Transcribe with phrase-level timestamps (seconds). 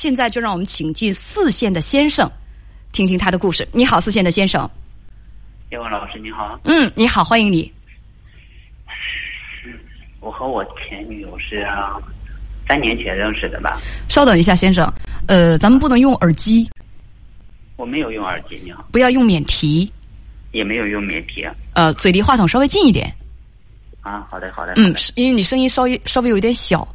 [0.00, 2.26] 现在就让我们请进四线的先生，
[2.90, 3.68] 听听他的故事。
[3.70, 4.66] 你好，四线的先生。
[5.70, 6.58] 叶文老师，你好。
[6.64, 7.70] 嗯，你好，欢迎你。
[10.20, 11.66] 我和我前女友是
[12.66, 13.76] 三年前认识的吧？
[14.08, 14.90] 稍等一下，先生。
[15.28, 16.66] 呃，咱们不能用耳机。
[17.76, 18.82] 我没有用耳机，你好。
[18.90, 19.92] 不要用免提。
[20.52, 21.46] 也没有用免提。
[21.74, 23.14] 呃，嘴离话筒稍微近一点。
[24.00, 24.72] 啊，好的，好的。
[24.78, 26.88] 嗯，因为你声音稍微稍微有点小。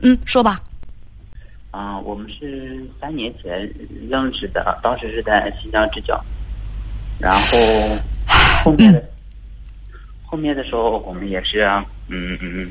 [0.00, 0.58] 嗯，说吧。
[1.76, 3.70] 啊，我们是三年前
[4.08, 6.18] 认识的，当时是在新疆支教，
[7.18, 7.58] 然后
[8.64, 9.04] 后面的
[10.24, 11.60] 后面的时候，我们也是
[12.08, 12.66] 嗯嗯，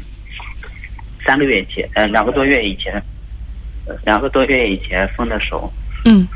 [1.23, 2.99] 三个月前，呃，两个多月以前，
[4.03, 5.71] 两个多月以前分的手。
[6.05, 6.27] 嗯。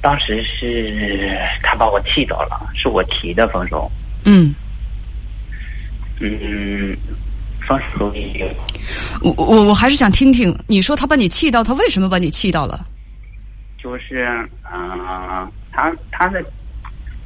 [0.00, 3.88] 当时是他把我气到了，是我提的分手。
[4.24, 4.52] 嗯。
[6.18, 6.96] 嗯。
[7.68, 8.48] 分手以后，
[9.22, 12.84] 我我我还是想听听，你说他把你气到，他为什么把你气到了？
[13.78, 14.26] 就是，
[14.72, 16.42] 嗯，他他的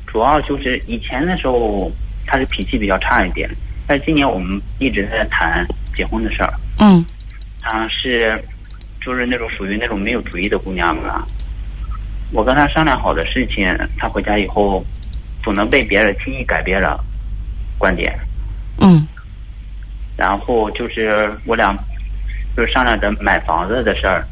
[0.07, 1.91] 主要就是以前的时候，
[2.27, 3.49] 他是脾气比较差一点，
[3.87, 6.53] 但今年我们一直在谈结婚的事儿。
[6.79, 7.05] 嗯，
[7.61, 8.43] 他是
[9.05, 11.25] 就是那种属于那种没有主意的姑娘嘛。
[12.33, 13.67] 我跟他商量好的事情，
[13.99, 14.85] 他回家以后
[15.43, 17.03] 总能被别人轻易改变了
[17.79, 18.19] 观点。
[18.81, 19.07] 嗯。
[20.17, 21.77] 然后就是我俩，
[22.57, 24.27] 就是商量着买房子的事儿。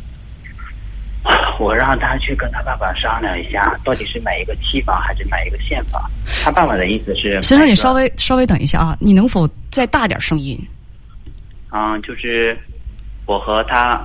[1.58, 6.02] 我让他去跟他爸爸商量一下，到底是买一个期房还是买一个现房。
[6.42, 10.58] 他爸爸的意思是，先生，你稍微稍微等一下啊，你能否再大点声音？
[11.72, 12.54] 嗯，就是
[13.24, 14.04] 我和他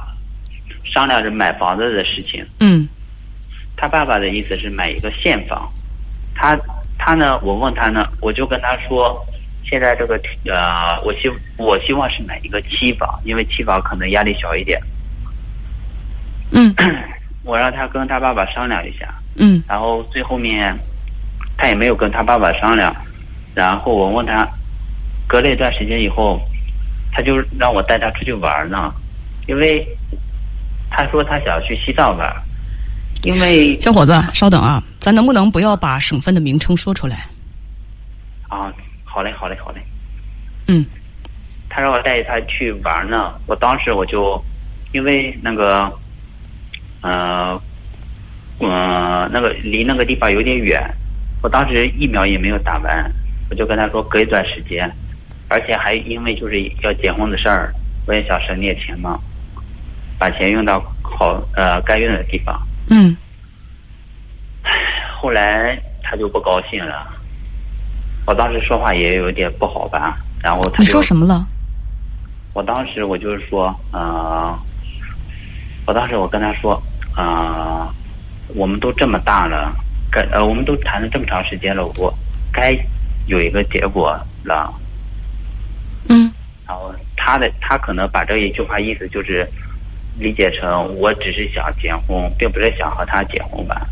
[0.84, 2.46] 商量着买房子的事情。
[2.60, 2.88] 嗯。
[3.76, 5.70] 他爸爸的意思是买一个现房。
[6.36, 6.58] 他
[6.98, 7.38] 他呢？
[7.42, 9.26] 我问他呢，我就跟他说。
[9.70, 14.82] 现在这个呃，我希我希望是买一个期房，因为期房可能压力小一点。
[16.52, 16.74] 嗯，
[17.46, 19.14] 我让他跟他爸爸商量一下。
[19.36, 20.76] 嗯，然后最后面
[21.58, 22.94] 他也没有跟他爸爸商量，
[23.54, 24.48] 然后我问他，
[25.28, 26.42] 隔了一段时间以后，
[27.12, 28.92] 他就让我带他出去玩呢，
[29.48, 29.88] 因为
[30.90, 32.28] 他说他想去西藏玩，
[33.22, 37.28] 因为小伙子，稍等啊，咱能不能不要把省份的名称说出来？
[38.50, 38.74] 啊。
[39.12, 39.82] 好嘞，好嘞，好嘞。
[40.68, 40.86] 嗯，
[41.68, 44.40] 他让我带他去玩呢，我当时我就
[44.92, 45.92] 因为那个，
[47.02, 47.60] 呃，
[48.60, 50.80] 嗯，那个离那个地方有点远，
[51.42, 53.12] 我当时疫苗也没有打完，
[53.50, 54.88] 我就跟他说隔一段时间，
[55.50, 57.74] 而且还因为就是要结婚的事儿，
[58.06, 59.20] 我也想省点钱嘛，
[60.20, 62.56] 把钱用到好呃该用的地方。
[62.92, 63.18] 嗯。
[65.20, 67.19] 后来他就不高兴了。
[68.30, 71.48] 我当时说话也有点不好吧，然后他你说什么了？
[72.54, 74.56] 我当时我就是说，呃，
[75.88, 76.80] 我当时我跟他说，
[77.18, 77.92] 呃，
[78.50, 79.74] 我们都这么大了，
[80.12, 82.14] 该呃，我们都谈了这么长时间了，我
[82.54, 82.78] 该
[83.26, 84.72] 有一个结果了。
[86.08, 86.32] 嗯。
[86.68, 89.50] 然后他的他可能把这一句话意思就是
[90.20, 93.88] 理解成我只是想结婚，并不是想和他结婚吧。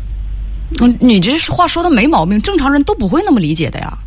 [0.80, 3.98] 嗯，你这话说的没毛病，正常人都不会那么理解的呀。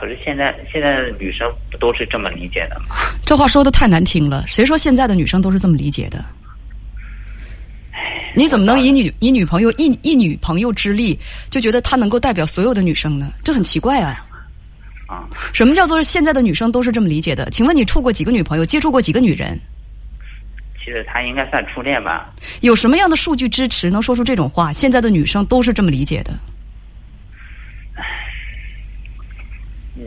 [0.00, 2.96] 可是现在现在的女生不都是这么理解的吗？
[3.26, 6.24] 这话说的太难听了，谁说现在的女生都是这么理解的？
[8.34, 11.18] 你怎么能以女以女朋友一一女朋友之力
[11.50, 13.30] 就觉得她能够代表所有的女生呢？
[13.44, 14.24] 这很奇怪啊！
[15.06, 17.50] 啊，什么叫做现在的女生都是这么理解的？
[17.50, 19.60] 请问你处过几个女朋友，接触过几个女人？
[20.78, 22.32] 其实她应该算初恋吧？
[22.62, 24.72] 有什么样的数据支持能说出这种话？
[24.72, 26.32] 现在的女生都是这么理解的？
[30.02, 30.06] 嗯，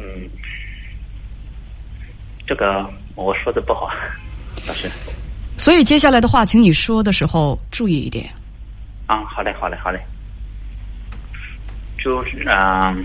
[2.53, 3.89] 这个我说的不好，
[4.67, 4.87] 老师。
[5.57, 8.29] 所以接下来的话，请你说的时候注意一点。
[9.07, 9.99] 啊，好嘞，好嘞，好嘞。
[12.03, 12.95] 就是啊，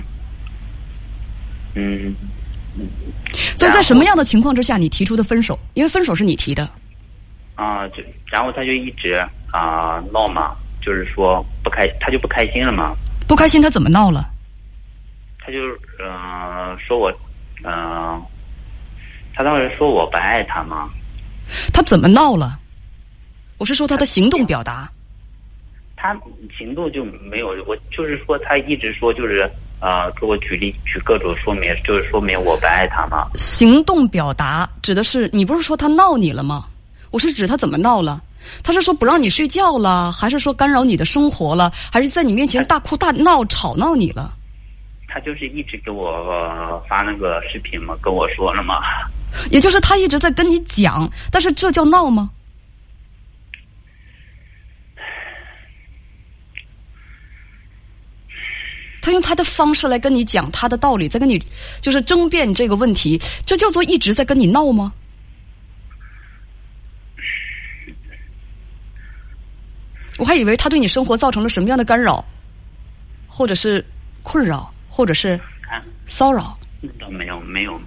[1.74, 2.14] 嗯，
[3.56, 5.58] 所以在什么样的情况之下你提出的分手？
[5.72, 6.68] 因为分手是你提的。
[7.54, 9.14] 啊，就然后他就一直
[9.50, 12.94] 啊闹嘛，就是说不开，他就不开心了嘛。
[13.26, 14.28] 不开心，他怎么闹了？
[15.38, 15.58] 他就
[16.04, 17.10] 嗯说我
[17.64, 18.22] 嗯，
[19.38, 20.90] 他当时说我不爱他吗？
[21.72, 22.58] 他怎么闹了？
[23.56, 24.90] 我是说他的行动表达。
[25.94, 26.12] 他
[26.58, 29.48] 行动就没有，我就是说他一直说就是
[29.78, 33.28] 呃给我举例举各种说明，就是说明我不爱他吗？
[33.36, 36.64] 行动表达指的是你不是说他闹你了吗？
[37.12, 38.20] 我是指他怎么闹了？
[38.64, 44.34] 他是说不让你睡觉了，还是说干扰你的生活了，还是在你面前大哭大闹吵闹你了？
[45.06, 48.80] 他就是一直给我发那个视频嘛，跟我说了嘛。
[49.50, 52.30] 也就是他一直在跟你讲，但是这叫闹吗？
[59.00, 61.42] 他用他的方式来跟你讲他的道理，在跟你
[61.80, 64.92] 就是争辩这个问题，这叫做一直在跟你闹吗？
[70.18, 72.22] 我还以为他对你生活造成了什么样的干扰，
[73.28, 73.82] 或者是
[74.22, 75.40] 困扰，或者是
[76.06, 76.58] 骚扰。
[76.80, 77.78] 那倒没有，没有，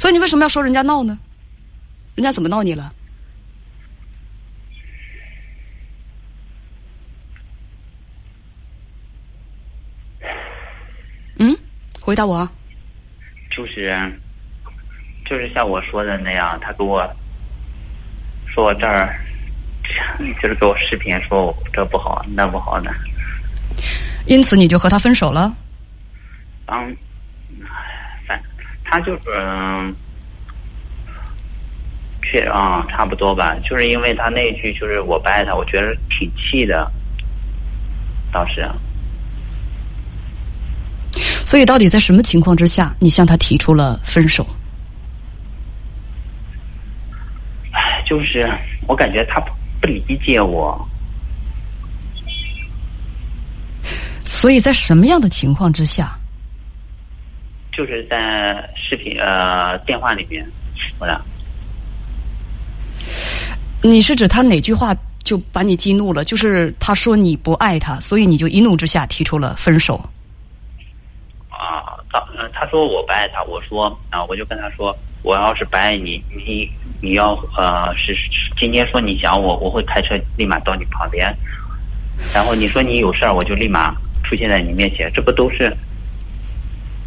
[0.00, 1.18] 所以你为什么要说人家闹呢？
[2.14, 2.90] 人家怎么闹你了？
[11.38, 11.54] 嗯，
[12.00, 12.48] 回答我。
[13.50, 14.10] 就是，
[15.26, 17.06] 就是像我说的那样，他给我
[18.46, 19.20] 说我这儿，
[20.42, 22.90] 就是给我视频说我这不好那不好的。
[24.24, 25.54] 因此你就和他分手了？
[26.68, 26.88] 嗯，反
[28.90, 29.94] 他就是嗯，
[32.22, 33.54] 确啊，差不多吧。
[33.64, 36.90] 就是因为他那句就是我不爱他，我觉得挺气的，
[38.32, 38.68] 当时。
[41.44, 44.44] 所以，到底在什么情况之下，你向他提出了分手？
[47.72, 48.48] 唉，就是
[48.88, 49.40] 我感觉他
[49.80, 50.88] 不理解我。
[54.24, 56.16] 所以在什么样的情况之下？
[57.72, 58.16] 就是在
[58.76, 60.46] 视频呃电话里面，
[60.98, 61.20] 我俩。
[63.82, 64.94] 你是指他哪句话
[65.24, 66.22] 就把你激怒了？
[66.24, 69.96] 就是他说你不爱他，所以你就一怒之下提出了分手。
[71.48, 76.68] 啊他嗯，他说我不爱他，我说啊，我就跟他说，我要是不爱你，你
[77.00, 78.14] 你要呃是
[78.60, 81.24] 今天说你想我，我会开车立马到你旁边，
[82.34, 83.94] 然后你说你有事儿，我就立马
[84.24, 85.74] 出现在你面前，这不都是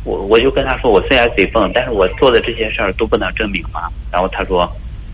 [0.03, 3.89] 我我就跟他说，我虽然嘴笨，但是我做的这些事儿都不能证明嘛？
[4.11, 4.61] 然后他说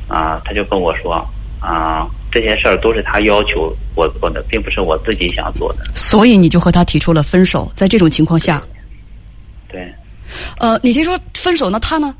[0.07, 1.13] 啊，他就跟我说
[1.59, 5.85] 啊，这些事儿都是他要求我做的，并不是我自己想做的。
[5.95, 8.63] 所以你就和他提出了分手，在这种情况下。
[9.67, 9.93] 对，
[10.59, 11.77] 呃，你先说分手那？
[11.79, 12.15] 他呢？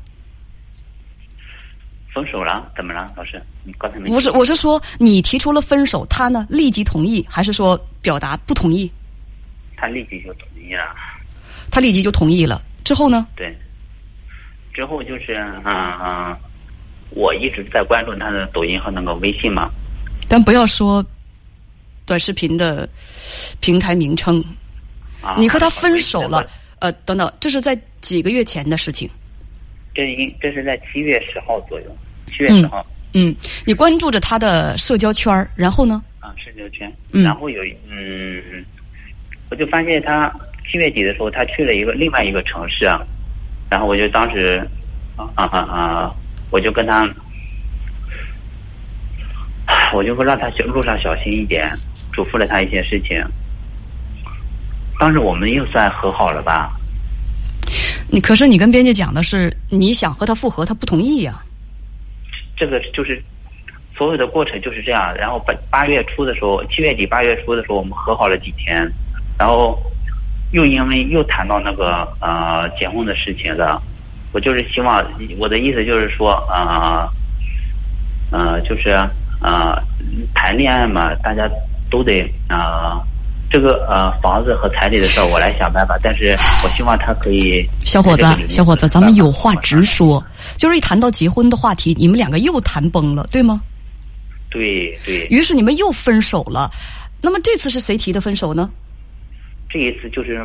[2.14, 2.70] 分手了？
[2.76, 3.40] 怎么了，老师？
[3.64, 4.10] 你刚才没？
[4.10, 8.90] 不是，我是说你提出了分手，他呢立即同意，还是说表达不同意？
[9.76, 10.82] 他立即就同意了。
[11.70, 12.62] 他立即就同意了。
[12.84, 13.26] 之后呢？
[13.36, 13.54] 对。
[14.72, 15.34] 之后就是
[15.64, 16.36] 嗯嗯，
[17.10, 19.70] 我一直在关注他的抖音和那个微信嘛。
[20.28, 21.04] 但不要说
[22.06, 22.88] 短视频的
[23.60, 24.42] 平台名称。
[25.22, 25.34] 啊。
[25.38, 26.46] 你和他分手了。
[26.80, 29.06] 呃，等等，这是在几个月前的事情。
[29.94, 31.96] 这应这是在七月十号左右，
[32.28, 32.80] 七月十号。
[33.12, 36.02] 嗯，你关注着他的社交圈儿然后呢？
[36.20, 36.90] 啊，社交圈。
[37.12, 38.64] 然后有嗯，
[39.50, 40.34] 我就发现他
[40.70, 43.02] 七月底的时候，他去了一个另外一个城市啊。
[43.70, 44.66] 然后我就当时
[45.16, 46.14] 啊啊啊，
[46.50, 47.02] 我就跟他，
[49.94, 51.68] 我就说让他小路上小心一点，
[52.12, 53.22] 嘱咐了他一些事情。
[54.98, 56.70] 当时我们又算和好了吧？
[58.10, 61.40] 你可是你跟编辑讲的是你想和他复合，他不同意呀。
[62.56, 63.22] 这个就是
[63.96, 65.14] 所有的过程就是这样。
[65.14, 68.76] 然后八八月初的时候，七月底八月初的时候，我们和好了几天，
[69.38, 69.80] 然后
[70.52, 73.80] 又因为又谈到那个呃结婚的事情了。
[74.32, 75.04] 我就是希望
[75.38, 77.08] 我的意思就是说呃
[78.30, 78.90] 呃就是
[79.40, 79.76] 呃
[80.34, 81.48] 谈恋爱嘛，大家
[81.90, 83.00] 都得啊。
[83.52, 85.98] 这个呃房子和彩礼的事儿，我来想办法。
[86.00, 87.68] 但是我希望他可以。
[87.84, 90.24] 小伙子，小伙子，咱们有话直说。
[90.56, 93.60] 就是一谈到结婚的话题，你们两个又谈崩了，对吗？
[94.50, 95.26] 对对。
[95.30, 96.70] 于是你们又分手了。
[97.20, 98.70] 那么这次是谁提的分手呢？
[99.70, 100.36] 这一次就是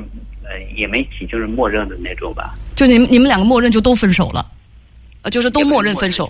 [0.44, 2.54] 呃也没提，就是默认的那种吧。
[2.76, 4.46] 就你们你们两个默认就都分手了，
[5.24, 6.30] 呃就是都默认分手。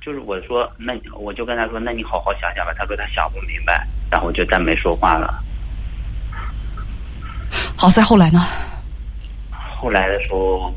[0.00, 2.72] 就是我说那我就跟他说那你好好想想吧。
[2.78, 5.42] 他说他想不明白，然后就再没说话了。
[7.76, 8.38] 好，在后来呢？
[9.50, 10.72] 后来的时候，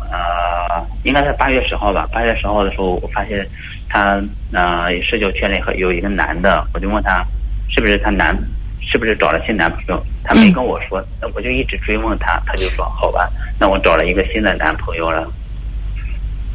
[0.00, 2.06] 呃，应该在八月十号吧。
[2.12, 3.46] 八月十号的时候，我发现
[3.88, 4.22] 他
[4.52, 7.26] 呃社交圈里和有一个男的，我就问他
[7.74, 8.36] 是不是他男，
[8.80, 10.06] 是不是找了新男朋友？
[10.22, 15.30] 他没跟我说，那我就一直追问他，他就说好吧，那我找了一个新的男朋友了。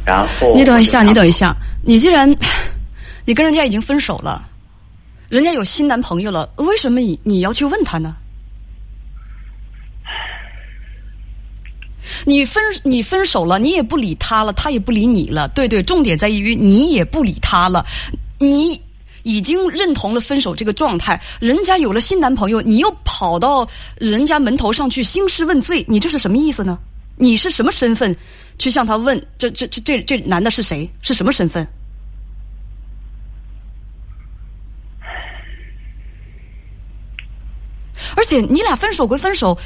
[0.04, 2.28] 然后你等一下，你等一下，你既然
[3.24, 4.48] 你跟人家已经分手了，
[5.28, 8.16] 人家有新男朋友了，为什么你你要去问他呢？
[12.26, 15.46] 你分你分手了，你也不理他了，他也不理你了。
[15.48, 17.86] 对对，重点在于你也不理他了，
[18.38, 18.80] 你
[19.22, 21.20] 已经认同了分手这个状态。
[21.40, 26.78] 人家有了新男朋友，你又跑到人家门头上去兴师问罪，你这是什么意思呢？
[27.16, 28.16] 你是什么身份
[28.58, 29.20] 去向他问？
[29.38, 30.90] 这这这这这男的是谁？
[31.02, 31.66] 是什么身份？
[38.16, 39.56] 而且你俩分手归分手。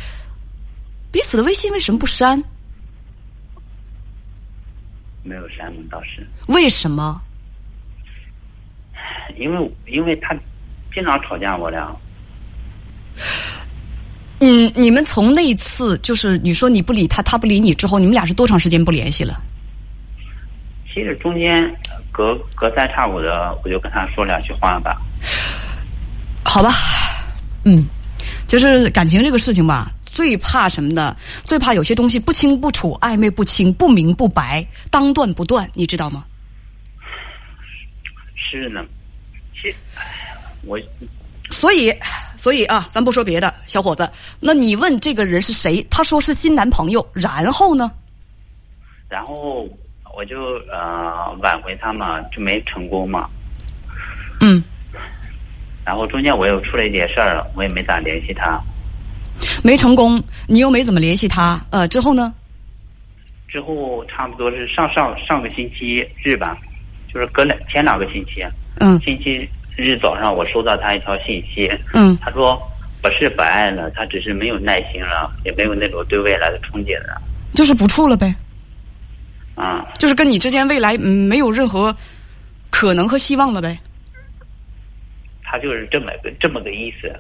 [1.11, 2.43] 彼此的微信为什么不删？
[5.23, 7.23] 没有删呢，倒是为什么？
[9.37, 10.35] 因为因为他
[10.95, 11.95] 经常吵架，我俩
[14.41, 19.43] 嗯，你们从那一次就是你说你不理他，他不理你之后，你们俩是多长时间不联系了？
[20.93, 21.63] 其实中间
[22.13, 25.01] 隔隔三差五的，我就跟他说两句话吧。
[26.45, 26.71] 好吧，
[27.65, 27.85] 嗯，
[28.47, 31.17] 就是感情这个事情吧，最怕什么呢？
[31.43, 36.25] 最怕有些东西不清不楚、暧昧不清、不明不白、当断不断，你知道吗？
[38.37, 38.85] 是呢，
[39.55, 40.03] 其实哎
[40.67, 40.79] 我
[41.51, 41.95] 所以，
[42.37, 45.87] 所以啊，咱不说别的，小伙子，那你问这个人是谁？
[45.91, 47.93] 他说是新男朋友，然后呢？
[49.09, 49.69] 然后
[50.17, 53.29] 我就呃挽回他嘛，就没成功嘛。
[54.41, 54.63] 嗯，
[55.85, 58.61] 然后中间我又出了一点事儿，我也没咋联系他。
[59.63, 62.33] 没成功，你又没怎么联系他，呃，之后呢？
[63.47, 66.57] 之后差不多是上上上个星期日吧，
[67.13, 68.45] 就是隔两前两个星期，
[68.81, 72.61] 嗯星期日早上我收到他一条信息，嗯他说
[73.03, 77.21] 不是不爱了，他只是没有耐心了，也没有那种对未来的憧憬了。
[77.53, 78.35] 就是不处了呗，
[79.55, 81.95] 啊、就是跟你之间未来嗯没有任何
[82.71, 83.79] 可能和希望了呗。
[85.43, 87.13] 他就是这么个这么个意思。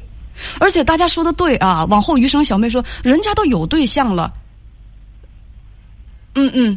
[0.58, 4.32] 而且大家说的对啊，往后余生小妹说，人家都有对象了。
[6.34, 6.76] 嗯嗯，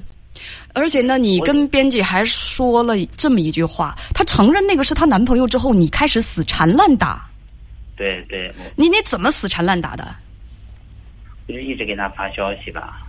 [0.78, 7.28] 而且呢，你跟编辑还说了这么一句话，她承认那个是她男朋友之后，你开始死缠烂打，
[7.96, 10.16] 对对，你你怎么死缠烂打的？
[11.48, 13.02] 我就一直给他发消息吧。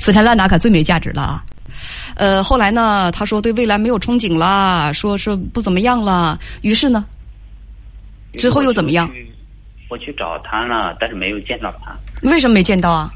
[0.00, 1.44] 死缠烂打可最没价值了啊！
[2.16, 7.04] 呃，后来呢，他说对未来没有憧憬了，说是不怎么样了，于是呢，
[8.32, 9.08] 之后又怎么样？
[9.94, 11.96] 我去找他了，但是没有见到他，
[12.28, 13.12] 为什么没见到啊？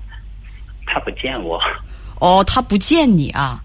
[0.86, 1.60] 他不见我。
[2.20, 3.60] 哦，他不见你啊，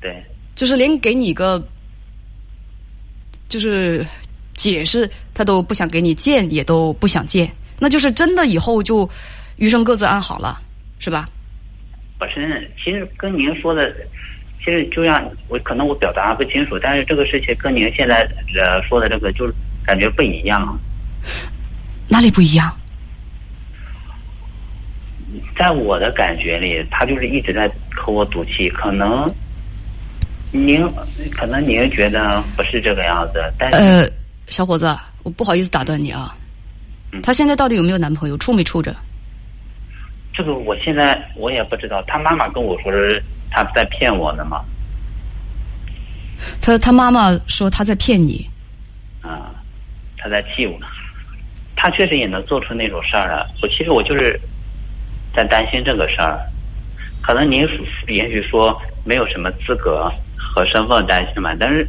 [0.00, 0.20] 对，
[0.56, 1.62] 就是连给你个
[3.48, 4.04] 就是
[4.54, 9.08] 解释，他都不想给你见，也都不想见，那就是真的以后就
[9.56, 10.58] 余生各自安好了，
[10.98, 11.28] 是吧？
[12.18, 13.94] 不是，其实跟您说的，
[14.58, 18.28] 其实就像我可能我表达不清楚，但是这个事情跟您现在
[18.60, 19.54] 呃说的这个就是
[19.86, 20.76] 感觉不一样。
[22.10, 22.70] 哪里不一样？
[25.56, 29.32] 在我的感觉里，他就是一直在和我赌气，可能
[30.50, 30.82] 您
[31.30, 34.10] 可能您觉得不是这个样子，但是、呃，
[34.48, 34.86] 小伙子，
[35.22, 36.34] 我不好意思打断你啊。
[37.12, 38.38] 嗯他现在到底有没有男朋友？
[38.38, 38.96] 处没处着？
[40.32, 42.02] 这个我现在我也不知道。
[42.06, 44.64] 他妈妈跟我说是他在骗我呢嘛，
[46.62, 48.48] 他他妈妈说他在骗你。
[49.20, 49.52] 啊，
[50.16, 50.78] 他在气我。
[51.82, 53.46] 他确实也能做出那种事儿来。
[53.62, 54.38] 我其实我就是
[55.34, 56.38] 在担心这个事儿。
[57.22, 57.60] 可能您
[58.08, 61.86] 也许说没有什么资格和身份担心嘛，但是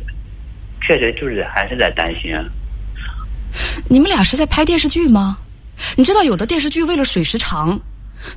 [0.81, 2.31] 确实就是还是在担心。
[3.89, 5.37] 你们俩是在拍电视剧吗？
[5.97, 7.77] 你知道有的电视剧为了水时长，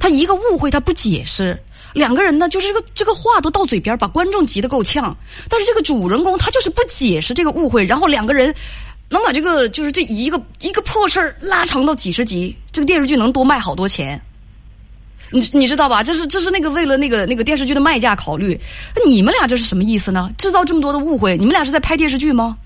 [0.00, 1.56] 他一个误会他不解释，
[1.92, 5.14] 两个人呢就是这个这个话都到嘴边，把观众急得够呛。
[5.48, 8.54] 但是这个主人公他就是不解释这个误会，然后两个人
[9.08, 14.20] 能把这个就是这一个一个破事儿拉长到几十集，这个电视剧能多卖好多钱。
[15.30, 16.02] 你你知道吧？
[16.02, 18.60] 这是这是那个为了那个那个电视剧的卖价考虑。
[18.94, 20.30] 那你们俩这是什么意思呢？
[20.38, 22.56] 制造这么多的误会，你们俩是在拍电视剧吗？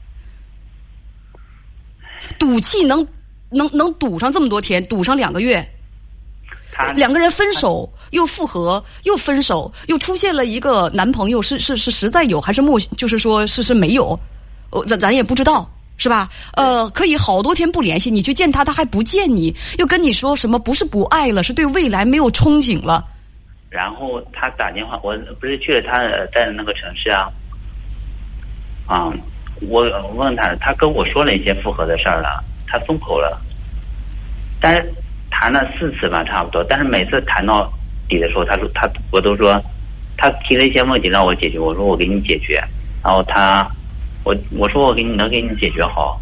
[2.38, 3.06] 赌气能
[3.50, 5.66] 能能赌上这么多天，赌上两个月，
[6.94, 12.78] 两个人分手又复合，又分手，又出现了一个男朋友，是是是实在有还是莫？
[12.98, 14.18] 就是说是是没有，
[14.70, 15.70] 呃咱咱也不知道。
[15.98, 16.28] 是吧？
[16.54, 23.04] 呃，可以好多天不联系，你去见他，他还不见你，又跟你说什么不是不爱了，是对未来没有憧憬了。
[23.68, 25.98] 然后他打电话，我不是去了他
[26.34, 27.28] 在的那个城市啊，
[28.86, 29.12] 啊，
[29.60, 29.82] 我
[30.14, 33.38] 问他，他跟我说了一些复合的事儿了，他松口了，
[34.60, 34.90] 但是
[35.30, 37.70] 谈了四次吧，差不多，但是每次谈到
[38.08, 39.60] 底的时候，他说他我都说
[40.16, 42.54] 他提了一些问题让我解决，我说我给你解决，
[43.04, 43.68] 然后他
[44.28, 46.20] 我我说我给你能给你解决好，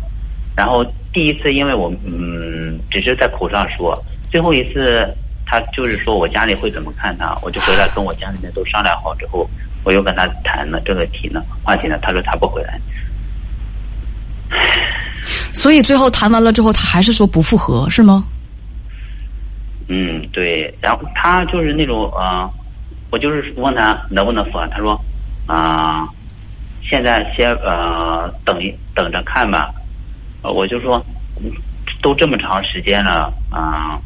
[0.54, 5.12] 然后第一次因为我嗯只是在口上说，最后一次
[5.44, 9.50] 他就是说我家里会怎么看他，我就回来跟我家里面都商量好之后，
[9.82, 12.80] 我又跟他谈了这个题呢话题呢，他说他不回来，
[15.52, 18.25] 所以最后谈完了之后，他还是说不复合，是吗？
[19.88, 22.48] 嗯对，然后他就是那种呃，
[23.10, 25.00] 我就是问他能不能复合，他说
[25.46, 26.08] 啊、
[26.88, 29.72] 现在先呃等一等着看吧，
[30.42, 31.04] 呃我就说
[32.02, 33.98] 都这么长时间了啊、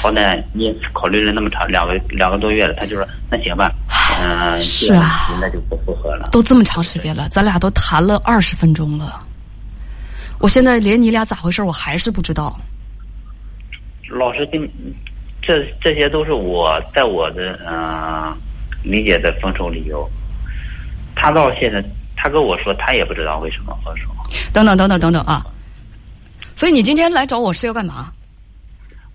[0.00, 3.70] 好歹你也考虑了那么长两个两个多月了，他就说那行吧，
[4.20, 4.58] 嗯、
[5.40, 6.28] 那就不复合了。
[6.32, 9.24] 都这么长时间了，咱俩都谈了二十分钟了，
[10.40, 12.58] 我现在连你俩咋回事我还是不知道。
[14.10, 14.68] 老师跟
[15.40, 18.36] 这这些都是我在我的嗯、呃
[18.82, 20.10] 理解的分手理由。
[21.22, 21.80] 他到现在，
[22.16, 24.06] 他跟我说他也不知道为什么分手。
[24.52, 25.46] 等等等等等等啊！
[26.56, 28.12] 所以你今天来找我是要干嘛？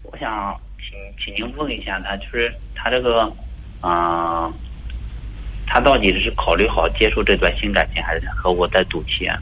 [0.03, 3.23] 我想请请您问一下他，就是他这个
[3.81, 4.53] 嗯、呃
[5.69, 9.35] 他到底是考虑好接受这段新感情，还是和我在赌气啊？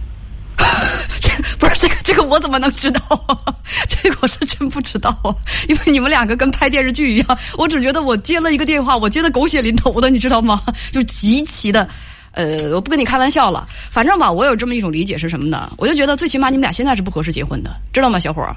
[1.60, 3.38] 不是这个，这个我怎么能知道啊？
[3.88, 5.30] 这个我是真不知道啊，
[5.70, 10.60] 因为你们两个跟拍电视剧一样，我只觉得我接了一个电话，我接的狗血淋头的，你知道吗？
[10.92, 11.88] 就极其的，
[12.36, 15.72] 呃，我不跟你开玩笑了，反正吧，我有这么一种理解是什么呢？
[15.78, 18.54] 我就觉得最起码你们俩现在是不合适结婚的，知道吗，小伙儿？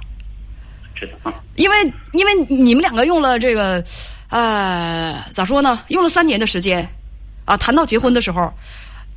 [0.97, 1.33] 知道？
[1.55, 1.77] 因为
[2.13, 3.83] 因为你们两个用了这个，
[4.31, 5.81] 呃，咋说呢？
[5.89, 6.89] 用了三年的时间，
[7.45, 8.53] 啊，谈到结婚的时候，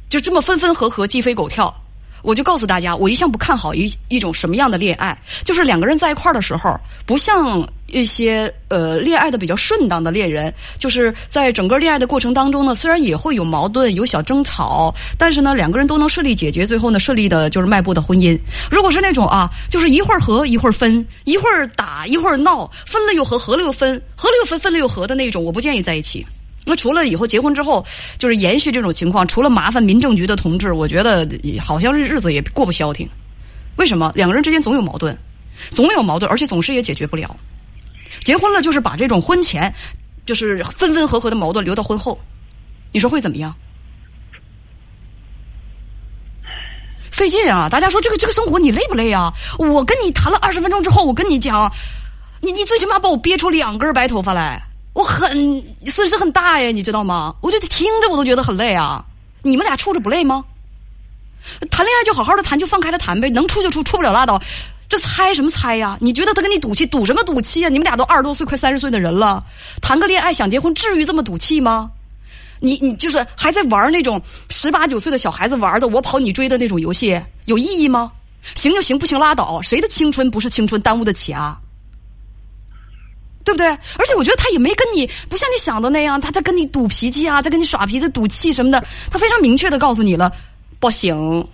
[0.09, 1.73] 就这么分分合合，鸡飞狗跳。
[2.21, 6.73] 我就告诉大家，我一向不看好一一种什么样的恋爱，就是两个人在一块儿的时候，
[7.05, 18.39] 不像一些呃恋爱的比较顺当的恋人，就是在整个恋爱的过程当中呢，虽然也会有矛盾、有小争吵，但是呢，两个人都能顺利解决，最后呢，顺利的就是迈步的婚姻。
[18.69, 26.25] 如果是那种啊，就是一会儿和一会儿分，一会儿打一会儿闹，分了又和，合了又分，合了又分，分了又合的那种，我不建议在一起。
[26.63, 27.85] 那除了以后结婚之后，
[28.17, 31.27] 就是延续这种情况，除了麻烦民政局的同志，我觉得
[31.59, 33.09] 好像是日子也过不消停。
[33.77, 34.11] 为什么？
[34.13, 35.17] 两个人之间总有矛盾，
[35.71, 37.35] 总有矛盾，而且总是也解决不了。
[38.23, 39.73] 结婚了就是把这种婚前
[40.25, 42.19] 就是分分合合的矛盾留到婚后，
[42.91, 43.55] 你说会怎么样？
[47.09, 47.67] 费劲啊！
[47.69, 49.33] 大家说这个这个生活你累不累啊？
[49.59, 51.71] 我跟你谈了二十分钟之后，我跟你讲，
[52.39, 54.61] 你你最起码把我憋出两根白头发来。
[54.93, 57.33] 我很损失很大呀，你知道吗？
[57.41, 59.03] 我就听着我都觉得很累啊。
[59.41, 60.43] 你们俩处着不累吗？
[61.71, 64.41] 谈恋爱就好好的谈，就放开了谈呗，能处就处，处不了拉倒。
[64.89, 65.97] 这猜什么猜呀？
[66.01, 67.69] 你觉得他跟你赌气，赌什么赌气啊？
[67.69, 69.41] 你们俩都二十多岁，快三十岁的人了，
[69.81, 71.89] 谈个恋爱想结婚，至于这么赌气吗？
[72.59, 78.11] 你你就是还在玩那种十八九岁的小孩子玩的我跑你追的那种游戏，有意义吗？
[78.55, 79.61] 行就行，不行拉倒。
[79.61, 81.57] 谁的青春不是青春耽误得起啊？
[83.43, 83.67] 对不对？
[83.97, 88.83] 而且我觉得他也没跟你不像你想的那样，他在跟你赌脾气啊，在跟你耍脾气、赌气什么的。
[89.09, 90.31] 他非常明确的告诉你了，
[90.79, 91.47] 不行。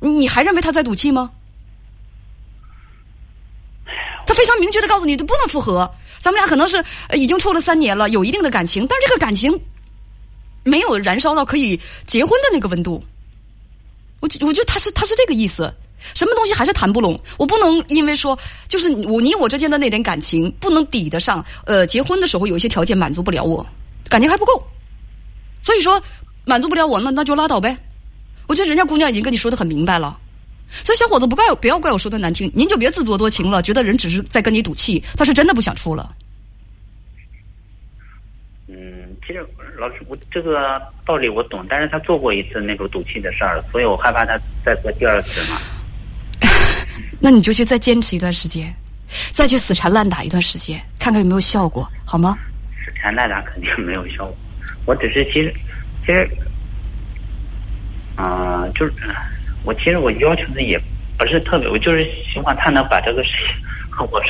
[0.00, 1.30] 你还认为他在赌气吗？
[4.26, 5.90] 他非常明确的告诉你，他不能复合。
[6.18, 9.60] 咱们俩可能是已经处了三年了，有一定的感情，但是这个感情
[10.62, 13.04] 没有燃烧到可以结婚的那个温度。
[14.20, 15.70] 我我觉得他是他是这个意思。
[16.14, 17.18] 什么东西还是谈不拢？
[17.38, 18.38] 我不能因为说
[18.68, 23.66] 就是我你我之间的那点感情不能抵得上，呃，结婚的时候有一些条件满足不了我，
[24.08, 24.62] 感情还不够，
[25.62, 26.02] 所以说
[26.44, 27.76] 满足不了我，那那就拉倒呗。
[28.46, 30.18] 我觉得人家姑娘已经跟你说的很明白了，
[30.84, 36.14] 所以小伙子不怪不要怪我说的难听，您就别自作多情了，觉得人只是在跟你赌气，他是真的不想处了。
[38.68, 38.76] 嗯，
[39.26, 39.46] 其实
[39.78, 45.60] 老师，我这个道理我懂，但是他做过一次那种赌气的事儿，所以我害怕他再做第二次嘛。
[47.20, 48.74] 那你就去再坚持一段时间，
[49.32, 52.36] 再去死缠烂打一段时间，看看有没有效果，好吗？
[52.84, 54.36] 死缠烂打肯定没有效果，
[54.86, 55.54] 我只是其实
[56.04, 56.28] 其实，
[58.16, 58.92] 啊、就是
[59.64, 60.78] 我其实我要求的也
[61.18, 64.20] 不是特别，我就是希望他能把这个事情和我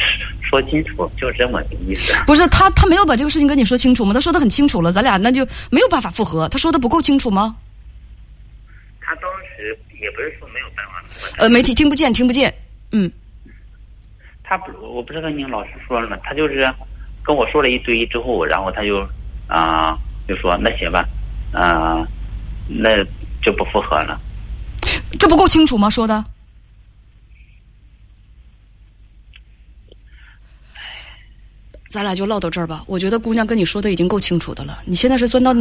[0.43, 2.15] 说清楚，就是这么个意思。
[2.27, 4.13] 不是他，他没有把这个事情跟你说清楚吗？
[4.15, 6.49] 他说的很清楚了，咱俩那就没有办法复合。
[6.49, 7.57] 他说的不够清楚吗？
[9.01, 12.54] 他当时也不是说没有办法，呃，媒体听不见，听不见。
[12.97, 13.11] 嗯，
[14.45, 16.17] 他不，我不是跟您老师说了吗？
[16.23, 16.65] 他就是
[17.25, 19.05] 跟我说了一堆之后，然后他就
[19.49, 21.05] 啊、就说那行吧，
[21.53, 22.07] 啊、
[22.69, 22.91] 那
[23.43, 24.21] 就不复合了。
[25.19, 25.91] 这不够清楚吗？
[25.91, 26.25] 说的。
[31.89, 32.85] 咱俩就唠到这儿吧。
[32.87, 34.81] 我觉得姑娘跟你说的已经够清楚的了。
[34.85, 35.53] 你现在是钻到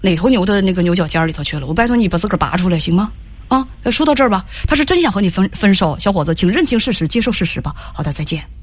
[0.00, 1.66] 哪头牛的那个牛角尖里头去了？
[1.66, 3.12] 我拜托你把自个儿拔出来，行吗？
[3.48, 7.74] 啊，说到这儿吧，他是真想和你分分手，小伙子，请认清事实，接受事实吧。
[7.94, 8.58] 好的，再见。